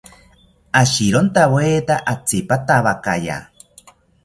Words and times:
Ashirontaweta 0.81 1.95
atzipatawakaya 2.13 3.37